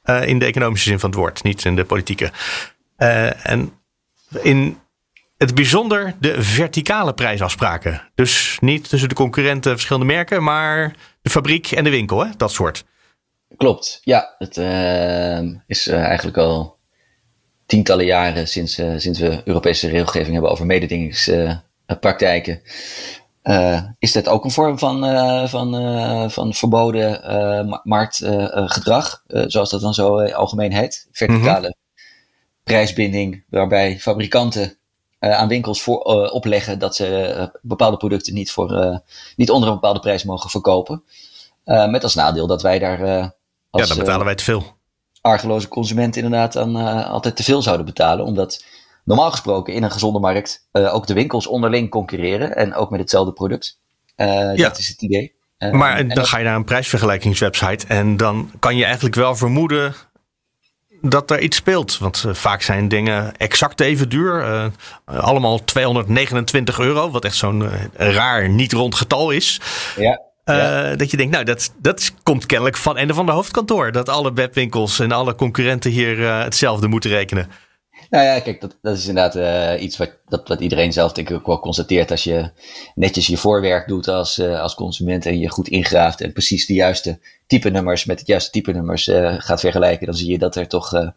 [0.04, 2.30] Uh, in de economische zin van het woord, niet in de politieke.
[2.98, 3.72] Uh, en
[4.42, 4.78] in
[5.36, 8.10] het bijzonder de verticale prijsafspraken.
[8.14, 12.30] Dus niet tussen de concurrenten verschillende merken, maar de fabriek en de winkel, hè?
[12.36, 12.84] dat soort.
[13.56, 14.34] Klopt, ja.
[14.38, 16.78] Het uh, is eigenlijk al
[17.66, 22.62] tientallen jaren sinds, sinds we Europese regelgeving hebben over mededingingspraktijken.
[23.42, 29.80] Uh, is dat ook een vorm van, uh, van, uh, van verboden marktgedrag, zoals dat
[29.80, 31.08] dan zo algemeen heet?
[31.12, 31.80] Verticale mm
[32.64, 34.76] prijsbinding, waarbij fabrikanten
[35.18, 36.00] aan winkels voor,
[36.30, 39.00] opleggen dat ze bepaalde producten niet, voor,
[39.36, 41.02] niet onder een bepaalde prijs mogen verkopen.
[41.64, 43.00] met als nadeel dat wij daar.
[43.70, 44.64] als, ja, dan betalen wij te veel.
[45.20, 46.76] Argeloze consumenten inderdaad dan
[47.06, 48.64] altijd te veel zouden betalen, omdat
[49.04, 53.00] normaal gesproken in een gezonde markt uh, ook de winkels onderling concurreren en ook met
[53.00, 53.78] hetzelfde product.
[54.16, 54.68] Uh, ja.
[54.68, 55.32] Dat is het idee.
[55.58, 59.94] Uh, maar dan ga je naar een prijsvergelijkingswebsite en dan kan je eigenlijk wel vermoeden
[61.00, 61.98] dat er iets speelt.
[61.98, 64.70] Want vaak zijn dingen exact even duur.
[65.04, 69.60] allemaal 229 euro, wat echt zo'n raar niet rond getal is.
[69.96, 70.20] Ja.
[70.44, 70.94] Ja.
[70.96, 73.92] Dat je denkt, nou, dat, dat komt kennelijk van en van de hoofdkantoor.
[73.92, 77.50] Dat alle webwinkels en alle concurrenten hier hetzelfde moeten rekenen.
[78.12, 81.30] Nou ja, kijk, dat, dat is inderdaad uh, iets wat, dat, wat iedereen zelf denk
[81.30, 82.10] ik ook wel constateert.
[82.10, 82.50] Als je
[82.94, 86.74] netjes je voorwerk doet als, uh, als consument en je goed ingraaft en precies de
[86.74, 90.56] juiste type nummers met het juiste type nummers uh, gaat vergelijken, dan zie je dat
[90.56, 91.12] er toch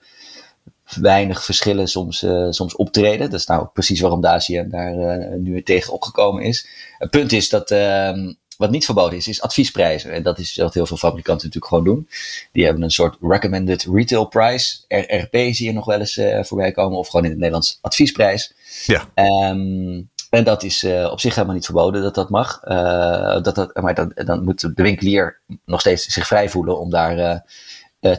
[1.01, 3.29] weinig verschillen soms, soms optreden.
[3.29, 4.93] Dat is nou precies waarom de ACM daar
[5.39, 6.67] nu tegen opgekomen is.
[6.97, 10.11] Het punt is dat ehm, wat niet verboden is, is adviesprijzen.
[10.11, 12.09] En dat is wat heel veel fabrikanten natuurlijk gewoon doen.
[12.51, 14.77] Die hebben een soort recommended retail price.
[14.87, 16.97] RRP zie je nog wel eens uh, voorbij komen.
[16.97, 18.53] Of gewoon in het Nederlands adviesprijs.
[18.85, 19.09] Ja.
[19.49, 22.61] Um, en dat is uh, op zich helemaal niet verboden dat dat mag.
[22.63, 26.89] Uh, dat dat, maar dan, dan moet de winkelier nog steeds zich vrij voelen om
[26.89, 27.43] daar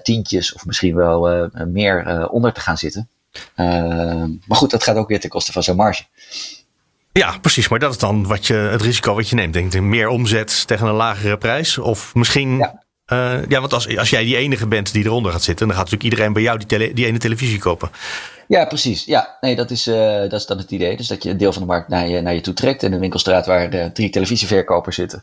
[0.02, 3.08] tientjes of misschien wel meer onder te gaan zitten.
[3.54, 6.04] Ehm, maar goed, dat gaat ook weer ten koste van zijn marge.
[7.16, 7.68] Ja, precies.
[7.68, 9.52] Maar dat is dan wat je, het risico wat je neemt.
[9.52, 11.78] Denk meer omzet tegen een lagere prijs.
[11.78, 12.56] Of misschien.
[12.56, 15.76] Ja, uh, ja want als, als jij die enige bent die eronder gaat zitten, dan
[15.76, 17.90] gaat natuurlijk iedereen bij jou die, tele, die ene televisie kopen.
[18.48, 19.04] Ja, precies.
[19.04, 20.96] Ja, nee, dat is, uh, dat is dan het idee.
[20.96, 22.82] Dus dat je een deel van de markt naar je, naar je toe trekt.
[22.82, 25.22] En een winkelstraat waar uh, drie televisieverkopers zitten.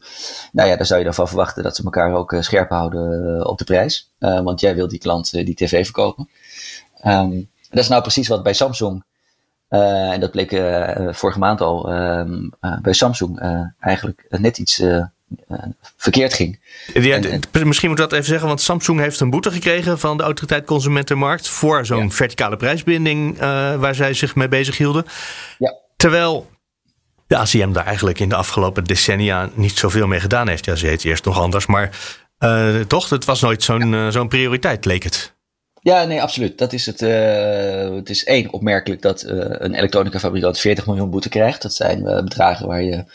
[0.52, 3.58] Nou ja, daar zou je dan van verwachten dat ze elkaar ook scherp houden op
[3.58, 4.12] de prijs.
[4.20, 6.30] want jij wil die klant die tv verkopen.
[7.06, 9.04] Um, dat is nou precies wat bij Samsung
[9.74, 12.22] uh, en dat bleek uh, vorige maand al uh,
[12.82, 13.40] bij Samsung
[13.80, 14.84] eigenlijk net iets
[15.98, 16.60] verkeerd ging.
[16.94, 20.18] Ja, en, misschien moet ik dat even zeggen, want Samsung heeft een boete gekregen van
[20.18, 23.38] de Autoriteit Consumentenmarkt voor zo'n verticale prijsbinding
[23.78, 25.06] waar zij zich mee bezig hielden.
[25.58, 25.76] Ja.
[25.96, 26.50] Terwijl
[27.28, 30.66] de ACM daar eigenlijk in de afgelopen decennia niet zoveel mee gedaan heeft.
[30.66, 31.90] Ja, ze heet eerst nog anders, maar
[32.88, 35.33] toch, het was nooit zo'n zo'n prioriteit, leek het.
[35.84, 36.58] Ja, nee, absoluut.
[36.58, 37.02] Dat is het.
[37.02, 41.62] Uh, het is één opmerkelijk dat uh, een elektronica fabrikant 40 miljoen boete krijgt.
[41.62, 43.06] Dat zijn uh, bedragen waar je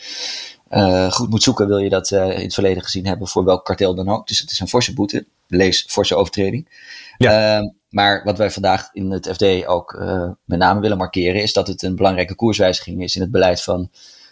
[1.11, 4.09] goed moet zoeken, wil je dat in het verleden gezien hebben voor welk kartel dan
[4.09, 4.27] ook.
[4.29, 5.27] Dus het is een forse boete.
[5.47, 6.69] Lees forse overtreding.
[7.19, 7.57] Ja.
[7.57, 10.03] Ehm, maar wat wij vandaag in het FD ook
[10.45, 13.91] met name willen markeren, is dat het een belangrijke koerswijziging is in het beleid van,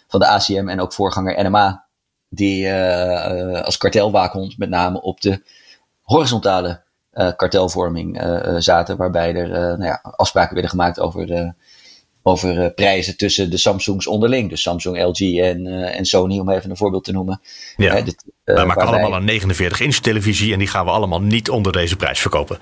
[0.09, 1.85] van de ACM en ook voorganger NMA.
[2.29, 2.73] Die
[3.63, 5.43] als kartelwaakhond met name op de
[6.03, 6.85] horizontale
[7.37, 11.55] kartelvorming uh, zaten, waarbij er nou ja, afspraken werden gemaakt over,
[12.23, 14.51] over prijzen tussen de Samsungs onderling.
[14.51, 17.41] Dus Samsung, LG en, en Sony, om even een voorbeeld te noemen.
[17.77, 18.01] Ja.
[18.01, 21.73] Dit, Wij maken allemaal een 49 inch televisie en die gaan we allemaal niet onder
[21.73, 22.59] deze prijs verkopen.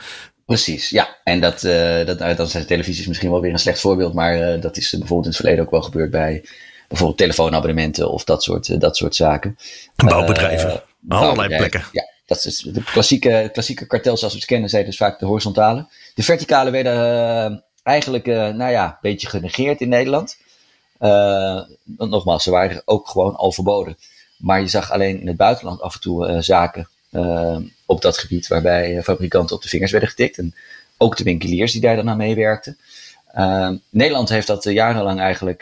[0.47, 1.17] Precies, ja.
[1.25, 1.61] En dat,
[2.07, 5.25] dat, nou, dan zijn televisies misschien wel weer een slecht voorbeeld, maar dat is bijvoorbeeld
[5.25, 6.45] in het verleden ook wel gebeurd bij
[6.89, 9.57] bijvoorbeeld telefoonabonnementen of dat soort, dat soort zaken.
[9.97, 11.85] Bouwbedrijven, allerlei plekken.
[11.93, 15.27] Ja, dat is de klassieke, klassieke kartel zoals we het kennen, zijn dus vaak de
[15.27, 15.87] horizontale.
[16.15, 16.95] De verticale werden
[17.53, 20.37] uh, eigenlijk, uh, nou ja, een beetje genegeerd in Nederland.
[21.01, 23.97] Uh, nogmaals, ze waren ook gewoon al verboden.
[24.37, 26.89] Maar je zag alleen in het buitenland af en toe zaken
[27.87, 30.39] op dat gebied waarbij fabrikanten op de vingers werden getikt.
[30.39, 30.55] En
[30.99, 32.79] ook de winkeliers die daar dan aan meewerkten.
[33.91, 35.61] Nederland heeft dat jarenlang eigenlijk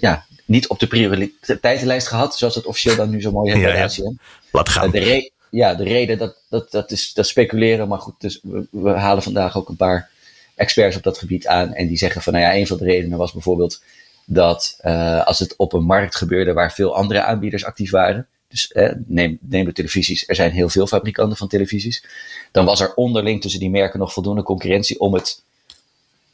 [0.00, 3.66] ja, niet op de prioriteitenlijst gehad, zoals het officieel dan nu zo mooi heet ja,
[3.66, 4.12] bij de ACM.
[4.52, 4.90] Laat gaan.
[4.90, 7.88] de, ja, de reden, dat, dat, dat is dat speculeren.
[7.88, 10.10] Maar goed, dus we, we, halen vandaag ook een paar
[10.54, 11.74] experts op dat gebied aan.
[11.74, 13.82] En die zeggen van, nou ja, een van de redenen was bijvoorbeeld
[14.24, 18.26] dat uh, als het op een markt gebeurde waar veel andere aanbieders actief waren.
[18.48, 22.04] Dus eh, neem, neem de televisies, er zijn heel veel fabrikanten van televisies.
[22.52, 25.42] Dan was er onderling tussen die merken nog voldoende concurrentie om het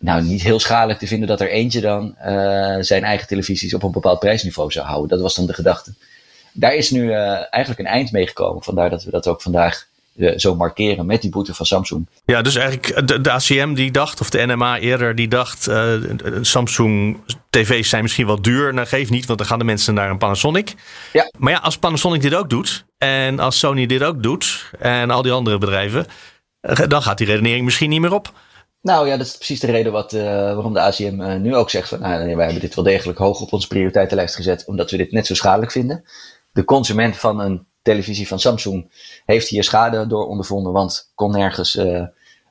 [0.00, 3.82] nou, niet heel schadelijk te vinden dat er eentje dan uh, zijn eigen televisies op
[3.82, 5.08] een bepaald prijsniveau zou houden.
[5.08, 5.92] Dat was dan de gedachte
[6.52, 8.62] daar is nu uh, eigenlijk een eind mee gekomen.
[8.62, 9.86] Vandaar dat we dat ook vandaag
[10.16, 12.06] uh, zo markeren met die boete van Samsung.
[12.24, 15.70] Ja, dus eigenlijk de, de ACM die dacht, of de NMA eerder, die dacht:
[16.40, 17.16] Samsung
[17.50, 18.74] TV's zijn misschien wel duur.
[18.74, 20.74] Nou, geef niet, want dan gaan de mensen naar een Panasonic.
[21.12, 21.30] Ja.
[21.38, 25.22] Maar ja, als Panasonic dit ook doet, en als Sony dit ook doet, en al
[25.22, 26.06] die andere bedrijven,
[26.88, 28.32] dan gaat die redenering misschien niet meer op.
[28.82, 31.70] Nou ja, dat is precies de reden wat, uh, waarom de ACM uh, nu ook
[31.70, 34.96] zegt van nou, wij hebben dit wel degelijk hoog op onze prioriteitenlijst gezet, omdat we
[34.96, 36.04] dit net zo schadelijk vinden
[36.52, 38.90] de consument van een televisie van Samsung
[39.24, 42.04] heeft hier schade door ondervonden, want kon nergens uh,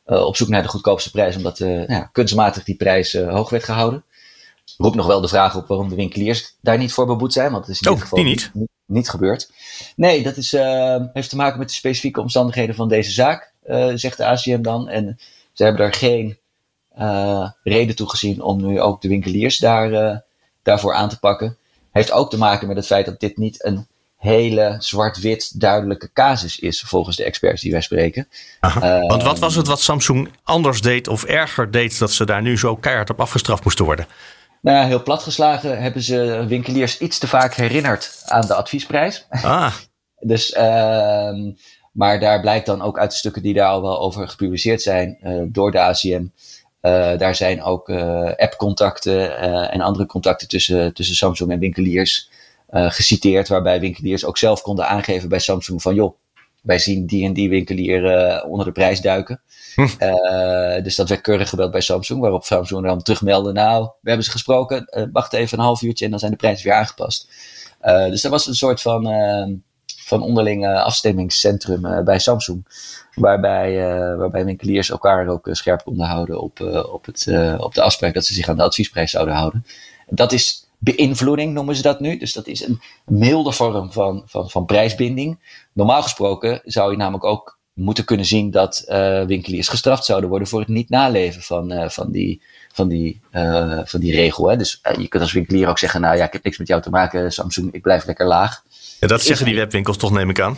[0.05, 4.03] op zoek naar de goedkoopste prijs, omdat nou ja, kunstmatig die prijs hoog werd gehouden.
[4.77, 7.65] Roept nog wel de vraag op waarom de winkeliers daar niet voor beboet zijn, want
[7.65, 8.51] dat is in oh, dit geval niet.
[8.53, 9.51] Niet, niet, gebeurd.
[9.95, 10.51] Nee, dat is,
[11.13, 13.53] heeft te maken met de specifieke omstandigheden van deze zaak,
[13.95, 14.89] zegt de ACM dan.
[14.89, 15.19] En
[15.59, 16.37] ze hebben daar geen
[17.63, 20.23] reden toe gezien om nu ook de winkeliers daar,
[20.63, 21.57] daarvoor aan te pakken.
[21.91, 26.59] Heeft ook te maken met het feit dat dit niet een hele zwart-wit duidelijke casus
[26.59, 28.27] is, volgens de experts die wij spreken.
[28.61, 32.41] Uh, Want wat was het wat Samsung anders deed of erger deed, dat ze daar
[32.41, 34.07] nu zo keihard op afgestraft moesten worden?
[34.61, 39.25] Nou ja, heel platgeslagen hebben ze winkeliers iets te vaak herinnerd aan de adviesprijs.
[39.29, 39.73] Ah.
[40.19, 41.31] dus, uh,
[41.91, 45.17] maar daar blijkt dan ook uit de stukken die daar al wel over gepubliceerd zijn
[45.23, 46.25] uh, door de ACM.
[46.82, 49.38] Uh, daar zijn ook uh, app-contacten
[49.71, 52.30] en andere contacten tussen, tussen Samsung en winkeliers
[52.71, 56.15] geciteerd, waarbij winkeliers ook zelf konden aangeven bij Samsung van joh,
[56.62, 59.41] wij zien die en die winkelier onder de prijs duiken.
[59.75, 59.88] Hm.
[60.84, 64.32] dus dat werd keurig gebeld bij Samsung, waarop Samsung dan terugmeldde, nou, we hebben ze
[64.32, 67.30] gesproken, wacht even een half uurtje en dan zijn de prijzen weer aangepast.
[68.10, 69.08] dus dat was een soort van
[70.09, 72.65] van onderling afstemmingscentrum bij Samsung.
[73.13, 76.59] Waarbij, uh, waarbij winkeliers elkaar ook uh, scherp konden houden op,
[76.91, 79.65] op, het, op de afspraak dat ze zich aan de adviesprijs zouden houden.
[80.07, 82.17] Dat is beïnvloeding, noemen ze dat nu.
[82.17, 85.39] Dus dat is een milde vorm van, van, van prijsbinding.
[85.73, 88.83] Normaal gesproken zou je namelijk ook moeten kunnen zien dat
[89.27, 92.41] winkeliers gestraft zouden worden voor het niet naleven van, van, die,
[92.73, 93.21] van, die,
[93.83, 94.49] van die regel.
[94.49, 94.57] Hè.
[94.57, 96.89] Dus je kunt als winkelier ook zeggen, nou ja, ik heb niks met jou te
[96.89, 98.63] maken, Samsung, ik blijf lekker laag.
[98.99, 100.57] Ja, dat zeggen die webwinkels toch, neem ik aan.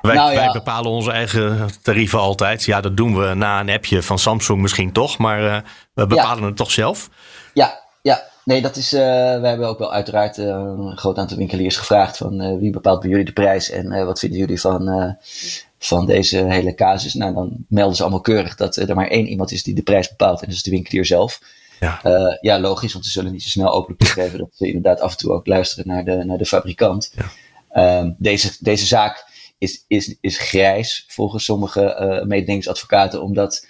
[0.00, 0.36] Wij, nou, ja.
[0.36, 2.64] wij, bepalen onze eigen tarieven altijd.
[2.64, 5.56] Ja, dat doen we na een appje van Samsung misschien toch, maar uh,
[5.94, 6.46] we bepalen ja.
[6.46, 7.10] het toch zelf.
[7.54, 8.22] Ja, ja.
[8.44, 8.92] Nee, dat is.
[8.92, 9.00] Uh,
[9.40, 13.10] we hebben ook wel uiteraard uh, een groot aantal winkeliers gevraagd van wie bepaalt bij
[13.10, 15.16] jullie de prijs en wat vinden jullie van,
[15.78, 17.14] van deze hele casus.
[17.14, 20.08] Nou, dan melden ze allemaal keurig dat er maar één iemand is die de prijs
[20.08, 21.40] bepaalt en dat is de winkelier zelf.
[21.80, 22.00] Ja.
[22.40, 25.16] ja, logisch, want ze zullen niet zo snel openlijk toegeven dat ze inderdaad af en
[25.16, 27.12] toe ook luisteren naar de, naar de fabrikant.
[27.16, 27.24] Ja.
[27.70, 29.26] Ehm, deze, deze zaak
[29.58, 33.66] is, is, is grijs volgens sommige uh, mededingingsadvocaten, omdat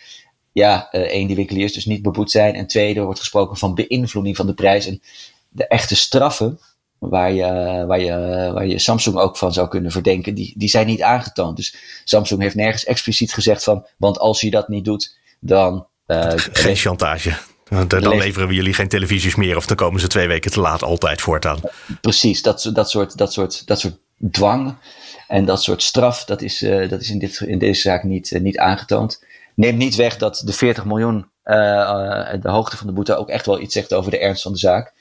[0.52, 2.54] ja, één, die winkeliers dus niet beboet zijn.
[2.54, 4.86] En twee, er wordt gesproken van beïnvloeding van de prijs.
[4.86, 5.02] En
[5.48, 6.60] de echte straffen,
[6.98, 10.86] waar je, waar je, waar je Samsung ook van zou kunnen verdenken, die, die zijn
[10.86, 11.56] niet aangetoond.
[11.56, 15.86] Dus Samsung heeft nergens expliciet gezegd van, want als je dat niet doet, dan...
[16.06, 17.36] Uh, Geen chantage.
[17.68, 20.60] Dan, dan leveren we jullie geen televisies meer of dan komen ze twee weken te
[20.60, 21.60] laat altijd voortaan.
[22.00, 23.96] Precies, dat, dat, soort, dat, soort, dat soort
[24.30, 24.74] dwang
[25.28, 28.30] en dat soort straf, dat is, uh, dat is in, dit, in deze zaak niet,
[28.30, 29.24] uh, niet aangetoond.
[29.54, 33.46] Neemt niet weg dat de 40 miljoen, uh, de hoogte van de boete, ook echt
[33.46, 34.92] wel iets zegt over de ernst van de zaak.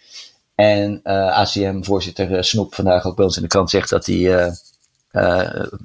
[0.56, 4.53] En ACM-voorzitter Snoep vandaag ook bij ons in de krant zegt dat hij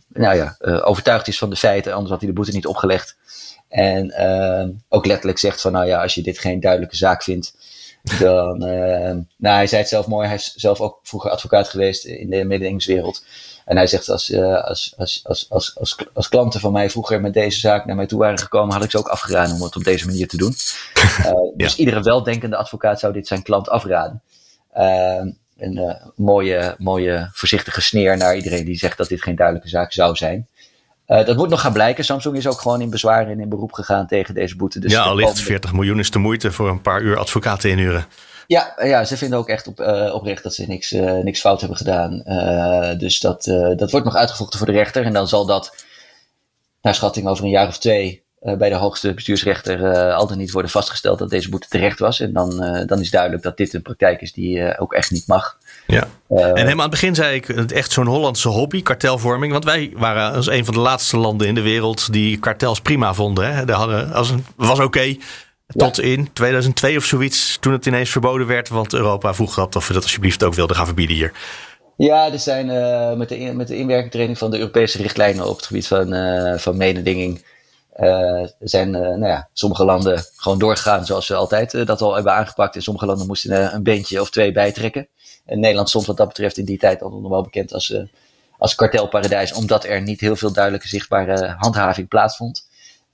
[0.09, 3.17] nou ja, overtuigd is van de feiten, anders had hij de boete niet opgelegd.
[3.73, 4.15] En
[4.89, 7.55] ook letterlijk zegt van nou ja, als je dit geen duidelijke zaak vindt,
[8.19, 8.59] dan,
[9.39, 12.45] nou hij zei het zelf mooi, hij is zelf ook vroeger advocaat geweest in de
[12.45, 13.25] mededingingswereld.
[13.65, 17.21] En hij zegt, als, uh, als, als, als, als, als, als klanten van mij vroeger
[17.21, 19.77] met deze zaak naar mij toe waren gekomen, had ik ze ook afgeraden om het
[19.77, 20.55] op deze manier te doen.
[21.57, 21.67] Ja.
[21.67, 24.23] Dus iedere weldenkende advocaat zou dit zijn klant afraden.
[24.77, 25.25] Uh,
[25.59, 30.17] een mooie, mooie voorzichtige sneer naar iedereen die zegt dat dit geen duidelijke zaak zou
[30.17, 30.49] zijn.
[31.13, 32.05] Dat moet nog gaan blijken.
[32.05, 34.81] Samsung is ook gewoon in bezwaar en in beroep gegaan tegen deze boete.
[34.81, 38.07] Dus ja, allicht 40 miljoen is de moeite voor een paar uur advocaten inhuren.
[38.47, 39.81] Ja, ja ze vinden ook echt op,
[40.13, 40.91] oprecht dat ze niks,
[41.23, 42.23] niks fout hebben gedaan.
[42.99, 43.45] dus dat,
[43.77, 45.05] dat wordt nog uitgevochten voor de rechter.
[45.05, 45.85] En dan zal dat,
[46.83, 50.71] naar schatting, over een jaar of twee bij de hoogste bestuursrechter al dan niet worden
[50.71, 52.21] vastgesteld dat deze boete terecht was.
[52.21, 55.59] En dan, dan is duidelijk dat dit een praktijk is die ook echt niet mag.
[55.87, 56.09] Ja.
[56.29, 59.53] en helemaal aan het begin zei ik het echt zo'n Hollandse hobby, kartelvorming.
[59.53, 63.15] Want wij waren als een van de laatste landen in de wereld die kartels prima
[63.15, 63.55] vonden.
[63.55, 63.73] Hè.
[63.73, 65.17] hadden, als een, was oké.
[65.67, 68.69] tot in 2002 of zoiets, toen het ineens verboden werd.
[68.69, 71.33] Want Europa vroeg dat of we dat alsjeblieft ook wilden gaan verbieden hier.
[71.97, 72.67] Ja, er zijn
[73.19, 76.15] met, de, met de inwerkingtraining van de Europese richtlijnen op het gebied van,
[76.59, 77.43] van mededinging
[77.97, 82.15] uh, zijn uh, nou ja, sommige landen gewoon doorgegaan zoals ze altijd uh, dat al
[82.15, 82.75] hebben aangepakt.
[82.75, 85.09] En sommige landen moesten een beentje of twee bijtrekken.
[85.45, 87.97] En Nederland stond wat dat betreft in die tijd al nog wel bekend als,
[88.59, 92.69] als kartelparadijs, omdat er niet heel veel duidelijke zichtbare handhaving plaatsvond.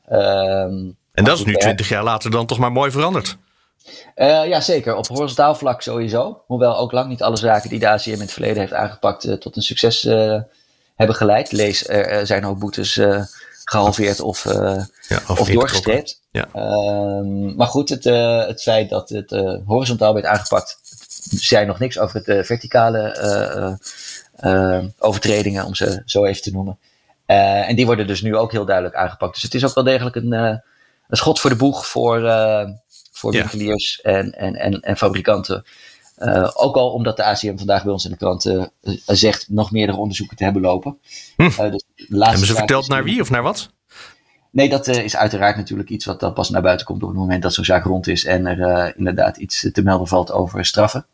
[0.08, 3.36] Ehm, en dat is nu twintig jaar later dan toch maar mooi veranderd.
[4.14, 4.94] ja, zeker.
[4.94, 6.42] Op horizontaal vlak sowieso.
[6.46, 9.56] Hoewel ook lang niet alle zaken die de ACM in het verleden heeft aangepakt tot
[9.56, 10.02] een succes
[10.94, 11.52] hebben geleid.
[11.52, 13.00] Lees, er zijn ook boetes
[13.68, 16.20] gehalveerd of, uh, ja, of, doorgestreept.
[16.30, 16.48] Ja.
[16.54, 20.78] Uh, maar goed, het, uh, het feit dat het uh, horizontaal werd aangepakt,
[21.30, 23.78] zei nog niks over het verticale
[24.98, 26.78] overtredingen, om ze zo even te noemen.
[27.26, 29.34] en die worden dus nu ook heel duidelijk aangepakt.
[29.34, 30.60] Dus het is ook wel degelijk een, een
[31.08, 32.20] schot voor de boeg voor,
[33.12, 35.64] voor winkeliers en, en, en, en fabrikanten.
[36.18, 38.64] Uh, ook al omdat de ACM vandaag bij ons in de krant uh,
[39.06, 40.98] zegt nog meerdere onderzoeken te hebben lopen.
[41.36, 41.42] Hm.
[41.42, 43.70] Uh, dus hebben ze verteld naar wie of naar wat?
[44.50, 47.42] Nee, dat is uiteraard natuurlijk iets wat dan pas naar buiten komt op het moment
[47.42, 51.06] dat zo'n zaak rond is en er inderdaad iets te melden valt over straffen.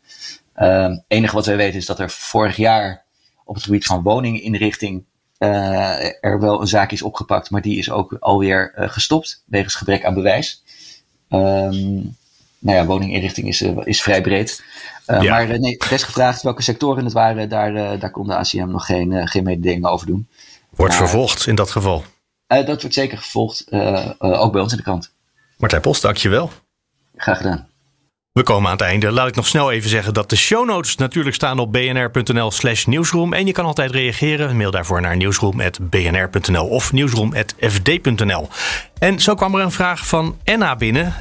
[0.53, 3.03] Het ehm, enige wat wij weten is dat er vorig jaar
[3.43, 5.03] op het gebied van woninginrichting
[5.37, 10.13] er wel een zaak is opgepakt, maar die is ook alweer gestopt wegens gebrek aan
[10.13, 10.63] bewijs.
[11.29, 12.15] Um,
[12.59, 14.63] nou ja, woninginrichting is, is vrij breed.
[15.05, 18.85] Maar eh, nee, best gevraagd welke sectoren het waren, daar, daar kon de ACM nog
[18.85, 20.27] geen, geen mededelingen over doen.
[20.69, 22.03] Wordt vervolgd in dat geval?
[22.47, 23.65] Dat wordt zeker gevolgd,
[24.19, 25.13] ook bij ons in de krant.
[25.57, 26.51] Martijn Post, dankjewel.
[27.15, 27.73] Graag gedaan.
[28.35, 29.11] We komen aan het einde.
[29.11, 32.85] Laat ik nog snel even zeggen dat de show notes natuurlijk staan op bnr.nl slash
[32.85, 33.33] nieuwsroom.
[33.33, 34.57] En je kan altijd reageren.
[34.57, 38.47] Mail daarvoor naar nieuwsroom.bnr.nl of nieuwsroom.fd.nl.
[38.99, 41.13] En zo kwam er een vraag van Enna binnen.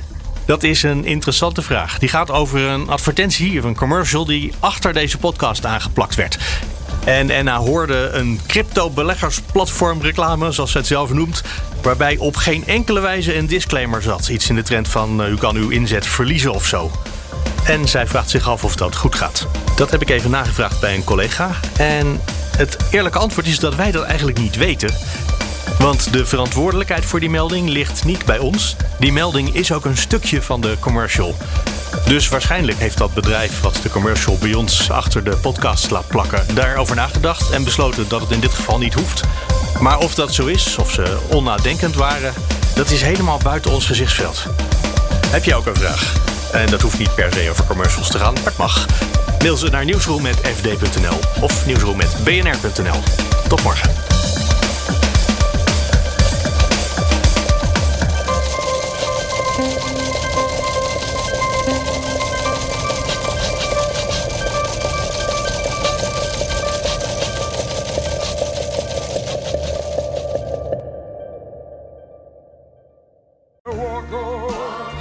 [0.46, 1.98] Dat is een interessante vraag.
[1.98, 6.38] Die gaat over een advertentie of een commercial die achter deze podcast aangeplakt werd.
[7.04, 11.42] En Enna hoorde een crypto-beleggersplatform reclame, zoals ze het zelf noemt,
[11.82, 14.28] waarbij op geen enkele wijze een disclaimer zat.
[14.28, 16.90] Iets in de trend van uh, u kan uw inzet verliezen of zo.
[17.64, 19.46] En zij vraagt zich af of dat goed gaat.
[19.76, 21.50] Dat heb ik even nagevraagd bij een collega.
[21.76, 22.20] En
[22.56, 24.94] het eerlijke antwoord is dat wij dat eigenlijk niet weten.
[25.78, 28.76] Want de verantwoordelijkheid voor die melding ligt niet bij ons.
[28.98, 31.34] Die melding is ook een stukje van de commercial.
[32.06, 36.54] Dus waarschijnlijk heeft dat bedrijf wat de commercial bij ons achter de podcast laat plakken,
[36.54, 39.22] daarover nagedacht en besloten dat het in dit geval niet hoeft.
[39.80, 42.32] Maar of dat zo is, of ze onnadenkend waren,
[42.74, 44.46] dat is helemaal buiten ons gezichtsveld.
[45.26, 46.14] Heb jij ook een vraag?
[46.52, 48.86] En dat hoeft niet per se over commercials te gaan, maar het mag.
[49.38, 53.00] Mail ze naar nieuwsroom.fd.nl of nieuwsroom.bnr.nl.
[53.48, 54.13] Tot morgen.